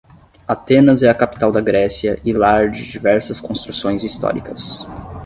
Atenas 0.47 1.03
é 1.03 1.09
a 1.11 1.13
capital 1.13 1.51
da 1.51 1.61
Grécia 1.61 2.19
e 2.25 2.33
lar 2.33 2.71
de 2.71 2.89
diversas 2.89 3.39
construções 3.39 4.03
históricas 4.03 4.83